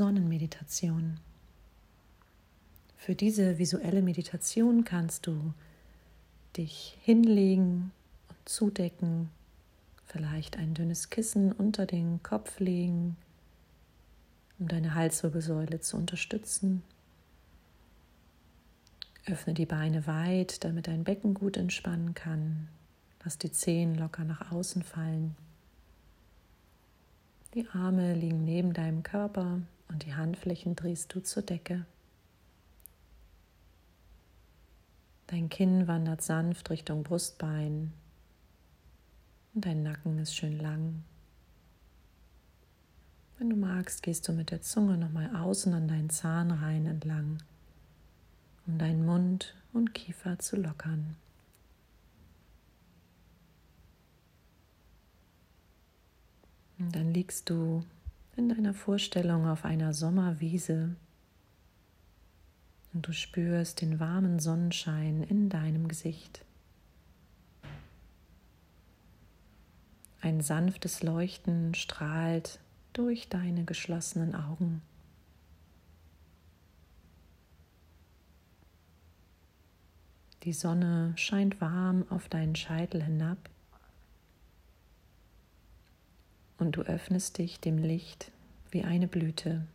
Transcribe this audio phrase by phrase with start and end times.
[0.00, 1.20] Sonnenmeditation.
[2.96, 5.52] Für diese visuelle Meditation kannst du
[6.56, 7.92] dich hinlegen
[8.30, 9.28] und zudecken,
[10.06, 13.18] vielleicht ein dünnes Kissen unter den Kopf legen,
[14.58, 16.82] um deine Halswirbelsäule zu unterstützen.
[19.26, 22.68] Öffne die Beine weit, damit dein Becken gut entspannen kann.
[23.22, 25.36] Lass die Zehen locker nach außen fallen.
[27.52, 31.84] Die Arme liegen neben deinem Körper und die Handflächen drehst du zur Decke.
[35.26, 37.92] Dein Kinn wandert sanft Richtung Brustbein
[39.54, 41.02] und dein Nacken ist schön lang.
[43.38, 47.38] Wenn du magst, gehst du mit der Zunge nochmal außen an deinen Zahnreihen entlang,
[48.66, 51.16] um deinen Mund und Kiefer zu lockern.
[56.78, 57.84] Und dann liegst du
[58.40, 60.96] in deiner Vorstellung auf einer Sommerwiese
[62.94, 66.42] und du spürst den warmen Sonnenschein in deinem Gesicht.
[70.22, 72.60] Ein sanftes Leuchten strahlt
[72.94, 74.80] durch deine geschlossenen Augen.
[80.44, 83.36] Die Sonne scheint warm auf deinen Scheitel hinab
[86.60, 88.30] und du öffnest dich dem Licht
[88.70, 89.66] wie eine Blüte.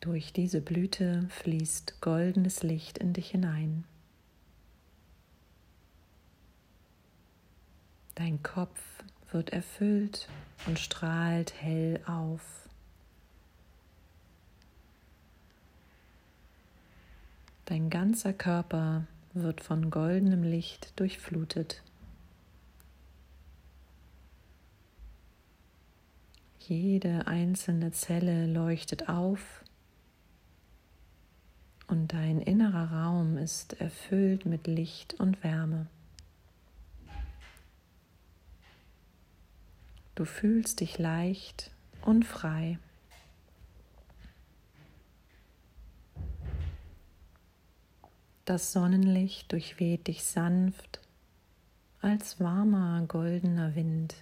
[0.00, 3.84] Durch diese Blüte fließt goldenes Licht in dich hinein.
[8.14, 8.80] Dein Kopf
[9.32, 10.28] wird erfüllt
[10.66, 12.68] und strahlt hell auf.
[17.64, 19.06] Dein ganzer Körper
[19.42, 21.82] wird von goldenem Licht durchflutet.
[26.58, 29.62] Jede einzelne Zelle leuchtet auf
[31.86, 35.86] und dein innerer Raum ist erfüllt mit Licht und Wärme.
[40.16, 41.70] Du fühlst dich leicht
[42.02, 42.78] und frei.
[48.46, 51.00] Das Sonnenlicht durchweht dich sanft
[52.00, 54.14] als warmer goldener Wind.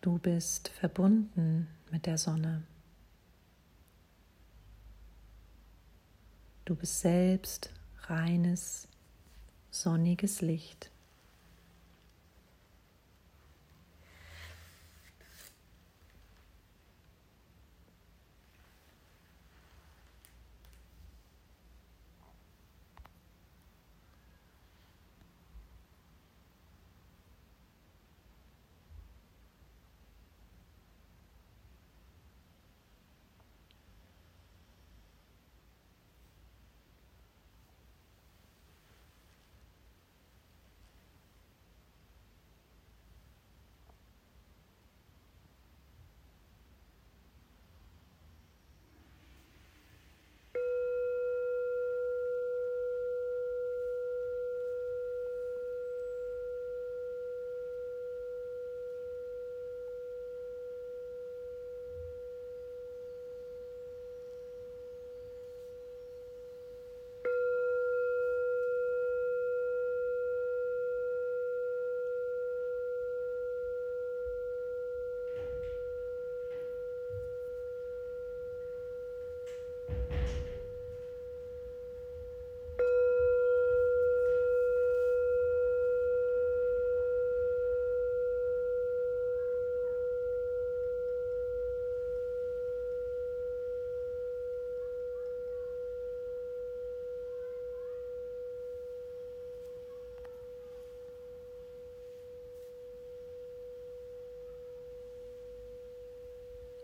[0.00, 2.62] Du bist verbunden mit der Sonne.
[6.64, 7.68] Du bist selbst
[8.04, 8.88] reines,
[9.70, 10.90] sonniges Licht.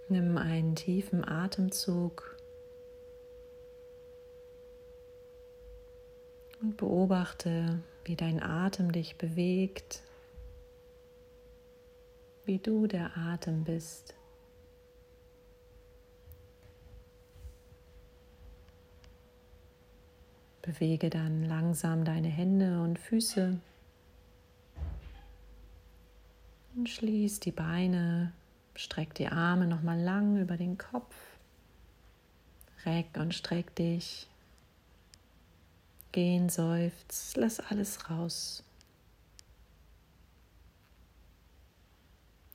[0.08, 2.36] Nimm einen tiefen Atemzug
[6.60, 10.02] und beobachte, wie dein Atem dich bewegt,
[12.44, 14.14] wie du der Atem bist.
[20.62, 23.58] Bewege dann langsam deine Hände und Füße
[26.76, 28.32] und schließ die Beine
[28.76, 31.14] Streck die Arme nochmal lang über den Kopf.
[32.84, 34.28] Reck und streck dich.
[36.12, 38.62] Gehen, seufz, lass alles raus.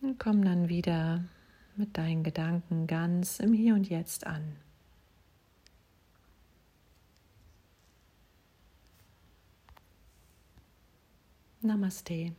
[0.01, 1.23] Und komm dann wieder
[1.75, 4.55] mit deinen Gedanken ganz im Hier und Jetzt an.
[11.61, 12.33] Namaste.